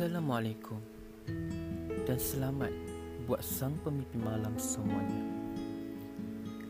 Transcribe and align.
Assalamualaikum 0.00 0.80
dan 2.08 2.16
selamat 2.16 2.72
buat 3.28 3.44
sang 3.44 3.76
pemimpi 3.84 4.16
malam 4.16 4.56
semuanya. 4.56 5.20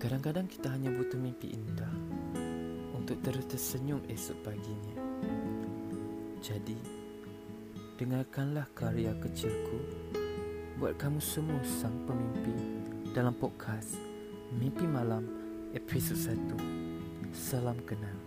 Kadang-kadang 0.02 0.50
kita 0.50 0.66
hanya 0.66 0.90
butuh 0.90 1.14
mimpi 1.14 1.54
indah 1.54 1.94
untuk 2.90 3.22
terus 3.22 3.46
tersenyum 3.46 4.02
esok 4.10 4.34
paginya. 4.42 4.98
Jadi, 6.42 6.74
dengarkanlah 8.02 8.66
karya 8.74 9.14
kecilku 9.22 9.78
buat 10.82 10.98
kamu 10.98 11.22
semua 11.22 11.62
sang 11.62 12.02
pemimpi 12.10 12.82
dalam 13.14 13.38
podcast 13.38 13.94
Mimpi 14.58 14.90
Malam 14.90 15.22
episod 15.70 16.18
1. 16.18 16.34
Salam 17.30 17.78
kenal. 17.86 18.19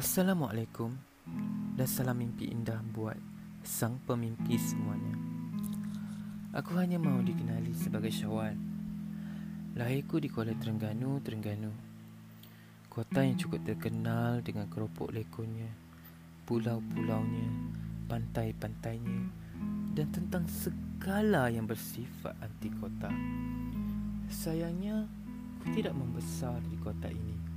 Assalamualaikum 0.00 0.96
dan 1.76 1.84
salam 1.84 2.24
mimpi 2.24 2.48
indah 2.48 2.80
buat 2.96 3.20
sang 3.60 4.00
pemimpi 4.08 4.56
semuanya. 4.56 5.12
Aku 6.56 6.72
hanya 6.80 6.96
mahu 6.96 7.20
dikenali 7.20 7.68
sebagai 7.76 8.08
Syawal. 8.08 8.56
Lahirku 9.76 10.16
di 10.16 10.32
Kuala 10.32 10.56
Terengganu, 10.56 11.20
Terengganu. 11.20 11.68
Kota 12.88 13.20
yang 13.20 13.36
cukup 13.36 13.60
terkenal 13.60 14.40
dengan 14.40 14.72
keropok 14.72 15.12
lekonya, 15.12 15.68
pulau-pulaunya, 16.48 17.52
pantai-pantainya 18.08 19.28
dan 19.92 20.08
tentang 20.16 20.48
segala 20.48 21.52
yang 21.52 21.68
bersifat 21.68 22.32
anti 22.40 22.72
kota. 22.72 23.12
Sayangnya, 24.32 25.04
aku 25.60 25.76
tidak 25.76 25.92
membesar 25.92 26.56
di 26.72 26.80
kota 26.80 27.12
ini 27.12 27.49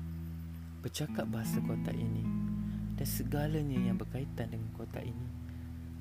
bercakap 0.84 1.24
bahasa 1.32 1.64
kota 1.64 1.96
ini 1.96 2.28
dan 3.00 3.08
segalanya 3.08 3.80
yang 3.80 3.96
berkaitan 3.96 4.52
dengan 4.52 4.68
kota 4.76 5.00
ini 5.00 5.28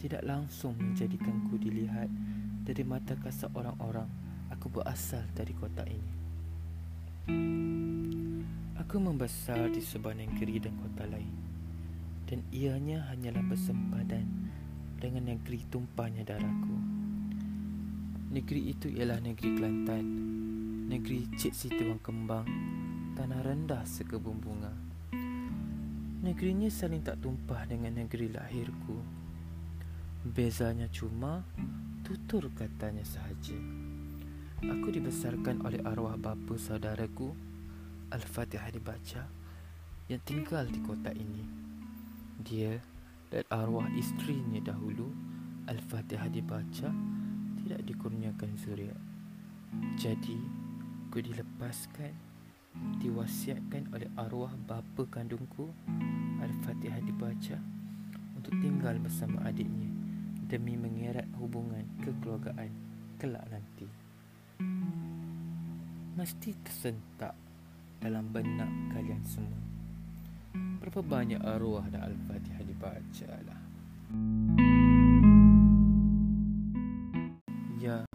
tidak 0.03 0.27
langsung 0.27 0.75
menjadikanku 0.75 1.55
dilihat 1.55 2.11
dari 2.67 2.83
mata 2.83 3.15
kasar 3.15 3.55
orang-orang 3.55 4.11
aku 4.51 4.67
berasal 4.67 5.23
dari 5.39 5.55
kota 5.55 5.87
ini. 5.87 6.13
Aku 8.83 8.99
membesar 8.99 9.71
di 9.71 9.79
sebuah 9.79 10.19
negeri 10.19 10.59
dan 10.59 10.75
kota 10.83 11.07
lain 11.07 11.35
dan 12.27 12.43
ianya 12.51 13.07
hanyalah 13.15 13.47
bersempadan 13.47 14.27
dengan 14.99 15.31
negeri 15.31 15.63
tumpahnya 15.71 16.27
darahku. 16.27 16.77
Negeri 18.35 18.75
itu 18.75 18.91
ialah 18.91 19.23
negeri 19.23 19.55
Kelantan, 19.55 20.07
negeri 20.91 21.31
Cik 21.39 21.55
Siti 21.55 21.87
Wang 21.87 22.03
Kembang 22.03 22.49
tanah 23.13 23.45
rendah 23.45 23.85
sekebun 23.85 24.41
bunga. 24.41 24.73
Negerinya 26.23 26.73
saling 26.73 27.05
tak 27.05 27.21
tumpah 27.21 27.69
dengan 27.69 27.93
negeri 27.99 28.33
lahirku. 28.33 28.97
Bezanya 30.23 30.89
cuma 30.89 31.45
tutur 32.07 32.49
katanya 32.57 33.05
sahaja. 33.05 33.59
Aku 34.63 34.89
dibesarkan 34.95 35.67
oleh 35.67 35.83
arwah 35.83 36.15
bapa 36.15 36.55
saudaraku 36.55 37.35
Al-Fatihah 38.15 38.71
dibaca 38.71 39.27
yang 40.07 40.23
tinggal 40.23 40.65
di 40.71 40.81
kota 40.81 41.11
ini. 41.11 41.45
Dia 42.41 42.81
dan 43.29 43.45
arwah 43.51 43.91
isterinya 43.93 44.63
dahulu 44.63 45.11
Al-Fatihah 45.69 46.31
dibaca 46.33 46.89
tidak 47.61 47.81
dikurniakan 47.83 48.53
suria. 48.57 48.97
Jadi, 49.99 50.37
aku 51.09 51.19
dilepaskan 51.25 52.32
diwasiatkan 52.75 53.93
oleh 53.93 54.09
arwah 54.17 54.55
bapa 54.67 55.05
kandungku 55.11 55.71
Al-Fatihah 56.43 57.03
dibaca 57.05 57.59
untuk 58.35 58.55
tinggal 58.59 58.99
bersama 58.99 59.47
adiknya 59.47 59.91
demi 60.51 60.75
mengerat 60.75 61.27
hubungan 61.39 61.87
kekeluargaan 62.03 62.71
kelak 63.17 63.47
nanti. 63.49 63.87
Mesti 66.19 66.51
tersentak 66.61 67.35
dalam 68.03 68.29
benak 68.35 68.69
kalian 68.91 69.23
semua. 69.23 69.63
Berapa 70.83 71.01
banyak 71.01 71.41
arwah 71.41 71.87
dah 71.89 72.03
Al-Fatihah 72.05 72.65
dibaca 72.67 73.31
lah. 73.47 73.61
Ya, 77.79 78.07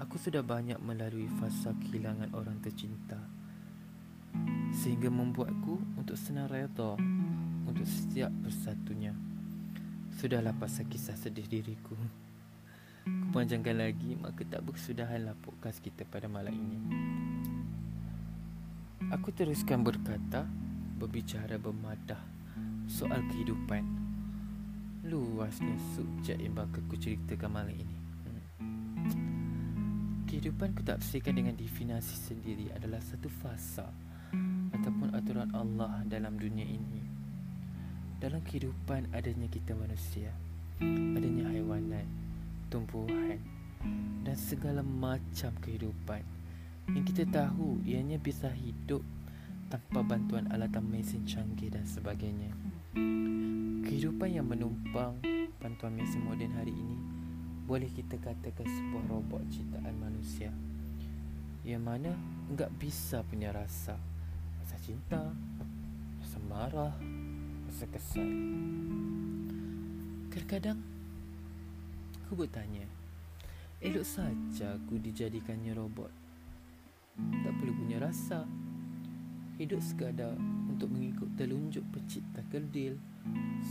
aku 0.00 0.16
sudah 0.16 0.44
banyak 0.44 0.76
melalui 0.80 1.28
fasa 1.40 1.72
kehilangan 1.80 2.32
orang 2.36 2.60
tercinta 2.64 3.39
sehingga 4.70 5.10
membuatku 5.10 5.98
untuk 5.98 6.14
senang 6.14 6.46
reda 6.46 6.94
untuk 7.66 7.86
setiap 7.86 8.30
persatunya. 8.42 9.14
Sudahlah 10.18 10.54
pasal 10.54 10.86
kisah 10.90 11.14
sedih 11.18 11.46
diriku. 11.46 11.94
Kepanjangkan 13.06 13.76
lagi, 13.78 14.14
maka 14.18 14.42
tak 14.46 14.62
berkesudahanlah 14.66 15.34
podcast 15.38 15.82
kita 15.82 16.04
pada 16.06 16.26
malam 16.26 16.54
ini. 16.54 16.78
Aku 19.10 19.32
teruskan 19.34 19.82
berkata, 19.82 20.46
berbicara 21.00 21.56
bermadah 21.56 22.20
soal 22.86 23.22
kehidupan. 23.32 23.82
Luasnya 25.08 25.74
subjek 25.96 26.36
yang 26.36 26.54
bakal 26.54 26.84
aku 26.84 26.94
ceritakan 27.00 27.50
malam 27.50 27.74
ini. 27.74 27.96
Kehidupan 30.28 30.76
ku 30.76 30.86
tak 30.86 31.02
dengan 31.26 31.56
definasi 31.56 32.14
sendiri 32.14 32.70
adalah 32.70 33.02
satu 33.02 33.26
fasa 33.26 34.09
ataupun 34.74 35.12
aturan 35.12 35.50
Allah 35.52 36.02
dalam 36.08 36.40
dunia 36.40 36.64
ini. 36.64 37.02
Dalam 38.20 38.40
kehidupan 38.44 39.12
adanya 39.16 39.48
kita 39.48 39.72
manusia, 39.76 40.32
adanya 41.16 41.52
haiwanat, 41.52 42.04
tumbuhan 42.68 43.40
dan 44.24 44.36
segala 44.36 44.84
macam 44.84 45.56
kehidupan 45.64 46.20
yang 46.90 47.04
kita 47.06 47.24
tahu 47.28 47.80
ianya 47.86 48.18
bisa 48.20 48.50
hidup 48.52 49.00
tanpa 49.70 50.02
bantuan 50.02 50.50
alatan 50.50 50.84
mesin 50.90 51.22
canggih 51.24 51.70
dan 51.70 51.86
sebagainya. 51.86 52.50
Kehidupan 53.86 54.34
yang 54.34 54.50
menumpang 54.50 55.22
bantuan 55.62 55.94
mesin 55.94 56.26
moden 56.26 56.50
hari 56.58 56.74
ini 56.74 56.98
boleh 57.70 57.86
kita 57.94 58.18
katakan 58.18 58.66
sebuah 58.66 59.04
robot 59.06 59.46
ciptaan 59.46 59.94
manusia 59.94 60.50
yang 61.62 61.86
mana 61.86 62.16
enggak 62.50 62.72
bisa 62.80 63.22
punya 63.22 63.54
rasa 63.54 63.94
rasa 63.94 64.09
cinta, 64.80 65.20
rasa 66.24 66.38
marah, 66.48 66.94
rasa 67.68 67.84
kesal. 67.92 68.24
Kadang-kadang 70.32 70.80
aku 72.24 72.48
bertanya, 72.48 72.88
elok 73.84 74.08
saja 74.08 74.80
aku 74.80 74.96
dijadikannya 74.96 75.76
robot. 75.76 76.08
Tak 77.44 77.52
perlu 77.60 77.76
punya 77.76 78.00
rasa. 78.00 78.48
Hidup 79.60 79.84
sekadar 79.84 80.32
untuk 80.72 80.88
mengikut 80.88 81.28
telunjuk 81.36 81.84
pencipta 81.92 82.40
kerdil 82.48 82.96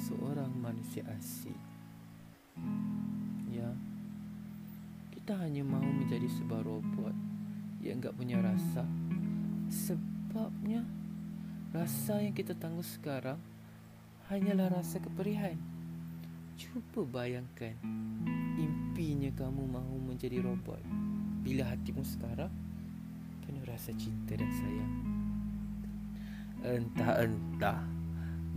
seorang 0.05 0.53
manusia 0.53 1.01
asing. 1.17 1.57
Ya, 3.49 3.73
kita 5.17 5.33
hanya 5.41 5.65
mahu 5.65 5.89
menjadi 6.05 6.29
sebuah 6.29 6.61
robot 6.61 7.17
yang 7.81 7.97
enggak 7.97 8.13
punya 8.13 8.37
rasa 8.37 8.85
sebab 9.73 10.09
Sebabnya 10.29 10.85
Rasa 11.69 12.17
yang 12.17 12.33
kita 12.33 12.57
tangguh 12.57 12.81
sekarang 12.81 13.37
Hanyalah 14.33 14.81
rasa 14.81 14.97
keperihan. 14.97 15.53
Cuba 16.57 17.05
bayangkan 17.05 17.77
Impinya 18.57 19.29
kamu 19.37 19.69
mahu 19.69 20.01
menjadi 20.01 20.41
robot. 20.41 20.81
Bila 21.45 21.69
hatimu 21.69 22.01
sekarang 22.01 22.49
Penuh 23.45 23.61
rasa 23.69 23.93
cinta 23.93 24.33
dan 24.33 24.49
sayang. 24.49 24.93
Entah-entah 26.65 27.85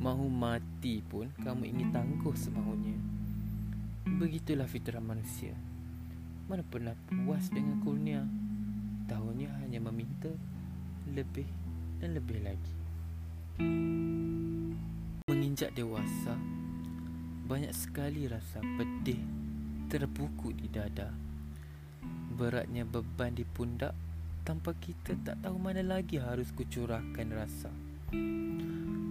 Mahu 0.01 0.33
mati 0.33 1.05
pun 1.05 1.29
Kamu 1.37 1.69
ingin 1.69 1.93
tangguh 1.93 2.33
semahunya 2.33 2.97
Begitulah 4.09 4.65
fitrah 4.65 5.05
manusia. 5.05 5.53
Mana 6.49 6.65
pernah 6.65 6.97
puas 7.13 7.53
dengan 7.53 7.77
kurnia. 7.85 8.25
Tahunnya 9.05 9.53
hanya 9.61 9.85
meminta 9.85 10.33
Lebih 11.13 11.47
dan 12.01 12.17
lebih 12.17 12.41
lagi. 12.41 12.82
Menginjak 15.29 15.77
dewasa, 15.77 16.33
banyak 17.45 17.75
sekali 17.77 18.25
rasa 18.31 18.65
pedih 18.81 19.21
terbuku 19.93 20.57
di 20.57 20.73
dada. 20.73 21.13
Beratnya 22.33 22.89
beban 22.89 23.37
di 23.37 23.45
pundak 23.45 23.93
tanpa 24.47 24.73
kita 24.79 25.13
tak 25.21 25.45
tahu 25.45 25.61
mana 25.61 25.85
lagi 25.85 26.17
harus 26.17 26.49
kucurahkan 26.57 27.29
rasa. 27.29 27.69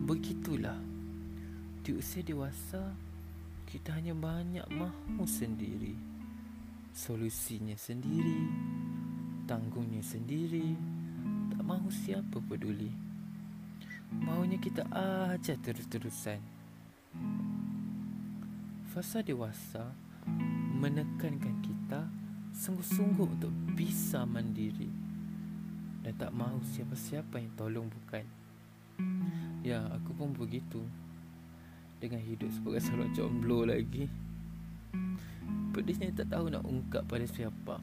Begitulah, 0.10 0.80
di 1.86 1.94
usia 1.94 2.26
dewasa, 2.26 2.98
kita 3.70 3.94
hanya 3.94 4.18
banyak 4.18 4.66
mahu 4.74 5.30
sendiri. 5.30 5.94
Solusinya 6.92 7.80
sendiri 7.80 8.52
Tanggungnya 9.48 10.04
sendiri 10.04 10.76
Tak 11.56 11.64
mahu 11.64 11.88
siapa 11.88 12.44
peduli 12.44 13.11
Maunya 14.12 14.60
kita 14.60 14.84
aja 14.92 15.56
terus-terusan. 15.56 16.44
Fasa 18.92 19.24
dewasa 19.24 19.96
Menekankan 20.80 21.64
kita 21.64 22.12
Sungguh-sungguh 22.52 23.28
untuk 23.40 23.52
bisa 23.72 24.28
mandiri 24.28 24.92
Dan 26.04 26.12
tak 26.20 26.36
mahu 26.36 26.60
siapa-siapa 26.76 27.40
yang 27.40 27.56
tolong 27.56 27.88
bukan? 27.88 28.28
Ya, 29.64 29.86
aku 29.94 30.12
pun 30.18 30.36
begitu. 30.36 30.84
Dengan 32.02 32.20
hidup 32.20 32.50
sebagai 32.50 32.82
seorang 32.82 33.14
jomblo 33.14 33.64
lagi. 33.64 34.10
Pedisnya 35.72 36.12
tak 36.12 36.34
tahu 36.34 36.50
nak 36.50 36.66
ungkap 36.66 37.06
pada 37.06 37.24
siapa. 37.30 37.78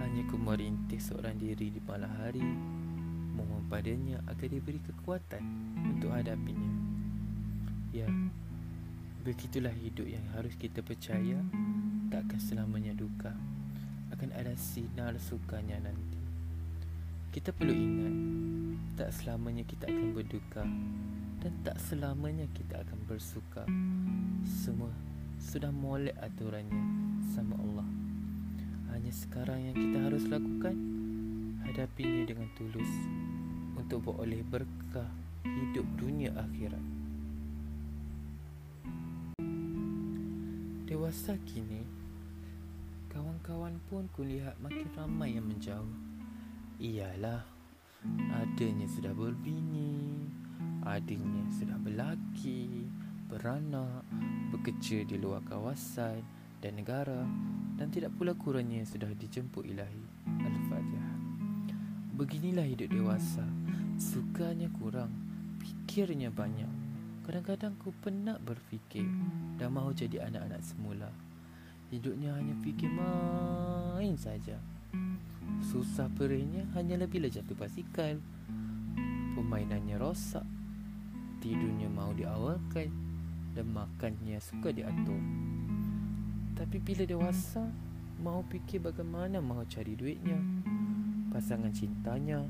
Hanya 0.00 0.22
ku 0.26 0.40
merintih 0.40 0.98
seorang 0.98 1.36
diri 1.36 1.68
di 1.68 1.80
malam 1.84 2.08
hari 2.16 2.77
Mohon 3.38 3.62
padanya 3.70 4.18
agar 4.26 4.50
diberi 4.50 4.82
kekuatan 4.82 5.42
untuk 5.86 6.10
hadapinya. 6.10 6.74
Ya, 7.94 8.10
begitulah 9.22 9.70
hidup 9.70 10.10
yang 10.10 10.26
harus 10.36 10.52
kita 10.58 10.84
percaya 10.84 11.40
Takkan 12.12 12.36
selamanya 12.36 12.92
duka 12.92 13.32
Akan 14.12 14.28
ada 14.36 14.52
sinar 14.58 15.16
sukanya 15.16 15.80
nanti. 15.80 16.20
Kita 17.32 17.54
perlu 17.54 17.72
ingat 17.72 18.14
Tak 18.98 19.10
selamanya 19.14 19.64
kita 19.64 19.88
akan 19.88 20.08
berduka 20.12 20.66
Dan 21.40 21.52
tak 21.64 21.78
selamanya 21.78 22.44
kita 22.52 22.82
akan 22.82 22.98
bersuka. 23.08 23.62
Semua 24.44 24.90
sudah 25.38 25.70
molek 25.70 26.18
aturannya 26.18 26.82
sama 27.32 27.54
Allah. 27.56 27.88
Hanya 28.90 29.12
sekarang 29.14 29.70
yang 29.70 29.76
kita 29.78 29.98
harus 30.10 30.24
lakukan 30.26 30.74
hadapinya 31.68 32.24
dengan 32.24 32.48
tulus 32.56 32.88
untuk 33.76 34.08
beroleh 34.08 34.40
berkah 34.42 35.08
hidup 35.44 35.86
dunia 36.00 36.32
akhirat. 36.34 36.84
Dewasa 40.88 41.36
kini, 41.44 41.84
kawan-kawan 43.12 43.76
pun 43.92 44.08
kulihat 44.16 44.56
makin 44.64 44.88
ramai 44.96 45.36
yang 45.36 45.44
menjauh. 45.44 45.94
Iyalah, 46.80 47.44
adanya 48.32 48.88
sudah 48.88 49.12
berbini, 49.12 50.24
adanya 50.88 51.44
sudah 51.52 51.76
berlaki, 51.76 52.88
beranak, 53.28 54.02
bekerja 54.48 55.04
di 55.04 55.20
luar 55.20 55.44
kawasan 55.44 56.24
dan 56.64 56.80
negara 56.80 57.22
dan 57.78 57.92
tidak 57.92 58.10
pula 58.16 58.34
kurangnya 58.34 58.82
sudah 58.88 59.12
dijemput 59.14 59.68
ilahi. 59.68 60.02
Al-Fatihah. 60.26 60.67
Beginilah 62.18 62.66
hidup 62.66 62.90
dewasa. 62.90 63.46
Sukanya 63.94 64.66
kurang, 64.74 65.14
fikirnya 65.62 66.34
banyak. 66.34 66.66
Kadang-kadang 67.22 67.78
ku 67.78 67.94
penat 68.02 68.42
berfikir 68.42 69.06
dan 69.54 69.70
mahu 69.70 69.94
jadi 69.94 70.26
anak-anak 70.26 70.58
semula. 70.66 71.14
Hidupnya 71.94 72.34
hanya 72.34 72.58
fikir 72.58 72.90
main 72.90 74.18
saja. 74.18 74.58
Susah 75.62 76.10
perihnya 76.10 76.66
hanya 76.74 76.98
lebih 76.98 77.22
jatuh 77.30 77.54
basikal. 77.54 78.18
Permainannya 79.38 79.94
rosak. 80.02 80.42
Tidurnya 81.38 81.86
mahu 81.86 82.18
diawalkan 82.18 82.90
dan 83.54 83.66
makannya 83.70 84.42
suka 84.42 84.74
diatur. 84.74 85.22
Tapi 86.58 86.82
bila 86.82 87.06
dewasa, 87.06 87.62
mahu 88.18 88.42
fikir 88.50 88.82
bagaimana 88.82 89.38
mahu 89.38 89.62
cari 89.70 89.94
duitnya, 89.94 90.42
pasangan 91.38 91.70
cintanya, 91.70 92.42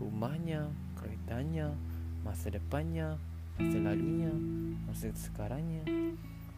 rumahnya, 0.00 0.72
keretanya, 0.96 1.76
masa 2.24 2.48
depannya, 2.48 3.20
masa 3.60 3.76
lalunya, 3.84 4.32
masa 4.88 5.12
sekarangnya. 5.12 5.84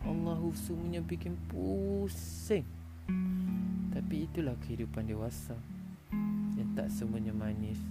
Allah 0.06 0.38
semuanya 0.54 1.02
bikin 1.02 1.34
pusing. 1.50 2.62
Tapi 3.90 4.30
itulah 4.30 4.54
kehidupan 4.62 5.10
dewasa 5.10 5.58
yang 6.54 6.70
tak 6.78 6.86
semuanya 6.86 7.34
manis. 7.34 7.82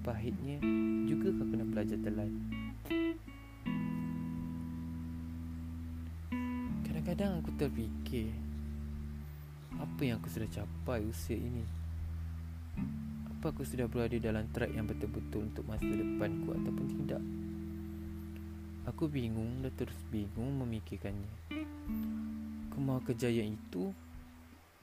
Pahitnya 0.00 0.56
juga 1.04 1.36
kau 1.36 1.44
kena 1.52 1.68
belajar 1.68 2.00
telan. 2.00 2.32
Kadang-kadang 6.80 7.44
aku 7.44 7.50
terfikir 7.60 8.32
Apa 9.76 10.00
yang 10.00 10.16
aku 10.16 10.32
sudah 10.32 10.48
capai 10.48 11.04
usia 11.04 11.36
ini 11.36 11.82
Apa 13.42 13.50
aku 13.50 13.66
sudah 13.66 13.90
berada 13.90 14.14
dalam 14.22 14.46
track 14.54 14.70
yang 14.70 14.86
betul-betul 14.86 15.50
untuk 15.50 15.66
masa 15.66 15.90
depanku 15.90 16.54
ataupun 16.54 16.86
tidak? 17.02 17.18
Aku 18.86 19.10
bingung 19.10 19.66
dan 19.66 19.74
terus 19.74 19.98
bingung 20.14 20.62
memikirkannya. 20.62 21.50
Aku 22.70 22.78
mahu 22.78 23.02
kejayaan 23.02 23.58
itu 23.58 23.90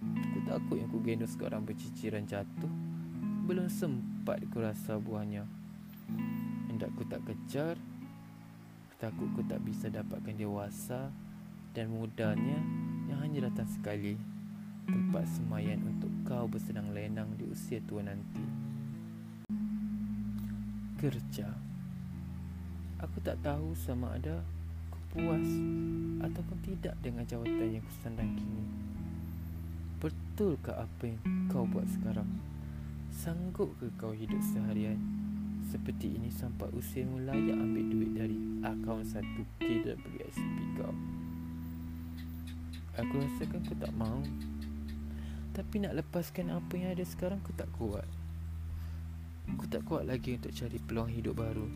Aku 0.03 0.43
takut 0.43 0.75
yang 0.75 0.91
aku 0.91 0.99
gendong 0.99 1.31
sekarang 1.31 1.63
berciciran 1.63 2.27
jatuh. 2.27 2.73
Belum 3.47 3.71
sempat 3.71 4.43
aku 4.43 4.59
rasa 4.59 4.99
buahnya. 4.99 5.47
Hendak 6.67 6.91
aku 6.99 7.07
tak 7.07 7.23
kejar 7.31 7.79
Takut 8.99 9.31
aku 9.31 9.47
tak 9.47 9.63
bisa 9.63 9.87
dapatkan 9.87 10.35
dewasa 10.35 11.07
dan 11.71 11.95
mudahnya 11.95 12.59
yang 13.07 13.23
hanya 13.23 13.47
datang 13.47 13.71
sekali 13.71 14.19
tempat 14.89 15.25
semayan 15.29 15.77
untuk 15.85 16.09
kau 16.25 16.49
bersenang 16.49 16.89
lenang 16.89 17.29
di 17.37 17.45
usia 17.45 17.77
tua 17.85 18.01
nanti. 18.01 18.41
Kerja. 20.97 21.45
Aku 22.99 23.21
tak 23.21 23.37
tahu 23.45 23.77
sama 23.77 24.17
ada 24.17 24.41
aku 24.89 24.97
puas 25.13 25.49
ataupun 26.25 26.57
tidak 26.65 26.97
dengan 27.05 27.23
jawatan 27.23 27.79
yang 27.79 27.85
aku 27.85 27.93
sandang 28.01 28.33
kini. 28.33 28.65
Betulkah 30.01 30.83
apa 30.83 31.03
yang 31.05 31.21
kau 31.47 31.69
buat 31.69 31.85
sekarang? 31.87 32.27
Sanggup 33.13 33.69
ke 33.77 33.93
kau 33.95 34.11
hidup 34.11 34.41
seharian 34.41 34.97
seperti 35.69 36.17
ini 36.17 36.33
sampai 36.33 36.65
usia 36.73 37.05
layak 37.05 37.61
ambil 37.61 37.85
duit 37.93 38.11
dari 38.17 38.37
akaun 38.65 39.05
satu 39.05 39.45
KWSP 39.61 40.57
kau? 40.81 40.95
Aku 42.99 43.15
rasakan 43.15 43.63
aku 43.63 43.73
tak 43.79 43.93
mau 43.95 44.19
Tapi 45.53 45.75
nak 45.83 45.97
lepaskan 45.97 46.53
apa 46.53 46.73
yang 46.77 46.93
ada 46.93 47.05
sekarang 47.05 47.41
Aku 47.41 47.53
tak 47.57 47.69
kuat. 47.75 48.07
Aku 49.55 49.65
tak 49.65 49.81
kuat 49.85 50.05
lagi 50.05 50.37
untuk 50.37 50.53
cari 50.53 50.77
peluang 50.77 51.09
hidup 51.09 51.41
baru. 51.41 51.67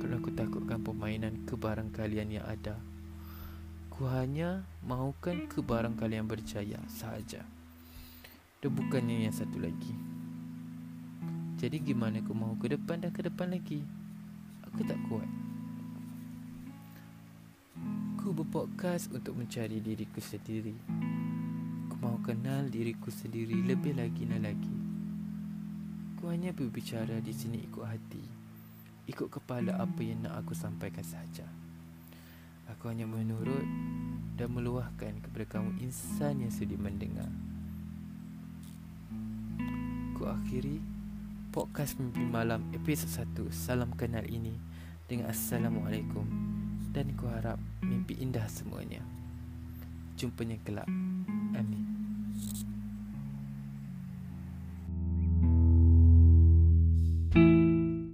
Kerana 0.00 0.16
aku 0.16 0.32
takutkan 0.32 0.80
permainan 0.80 1.44
kebarangkalian 1.44 2.40
yang 2.40 2.46
ada 2.48 2.80
Aku 4.00 4.08
hanya 4.16 4.64
mahukan 4.80 5.44
kebarangkalian 5.52 6.24
berjaya 6.24 6.80
sahaja. 6.88 7.44
Dan 8.64 8.72
bukannya 8.72 9.28
yang 9.28 9.36
satu 9.36 9.60
lagi. 9.60 9.92
Jadi 11.60 11.84
gimana 11.84 12.24
aku 12.24 12.32
mahu 12.32 12.56
ke 12.64 12.72
depan 12.72 13.04
dan 13.04 13.12
ke 13.12 13.20
depan 13.20 13.52
lagi? 13.52 13.84
Aku 14.64 14.88
tak 14.88 14.96
kuat. 15.04 15.28
Aku 18.16 18.32
berpodcast 18.32 19.12
untuk 19.12 19.36
mencari 19.36 19.84
diriku 19.84 20.24
sendiri. 20.24 20.72
Mahu 22.00 22.24
kenal 22.24 22.72
diriku 22.72 23.12
sendiri 23.12 23.60
lebih 23.60 23.92
lagi 23.92 24.24
dan 24.24 24.40
lagi. 24.40 24.76
Aku 26.16 26.32
hanya 26.32 26.48
berbicara 26.56 27.20
di 27.20 27.28
sini 27.28 27.60
ikut 27.60 27.84
hati. 27.84 28.24
Ikut 29.04 29.28
kepala 29.28 29.76
apa 29.76 30.00
yang 30.00 30.24
nak 30.24 30.40
aku 30.40 30.56
sampaikan 30.56 31.04
sahaja. 31.04 31.44
Aku 32.72 32.88
hanya 32.88 33.04
menurut 33.04 33.68
dan 34.40 34.48
meluahkan 34.56 35.20
kepada 35.20 35.44
kamu 35.60 35.76
insan 35.84 36.40
yang 36.40 36.48
sudi 36.48 36.80
mendengar. 36.80 37.28
Aku 40.16 40.24
akhiri 40.24 40.80
podcast 41.52 42.00
mimpi 42.00 42.24
malam 42.24 42.64
episod 42.72 43.12
1 43.12 43.52
Salam 43.52 43.92
Kenal 43.98 44.24
ini 44.24 44.56
dengan 45.04 45.28
Assalamualaikum 45.28 46.24
dan 46.96 47.12
ku 47.18 47.28
harap 47.28 47.60
mimpi 47.82 48.16
indah 48.22 48.46
semuanya. 48.46 49.02
Jumpanya 50.14 50.56
kelak. 50.62 50.88
Amin. 51.56 51.89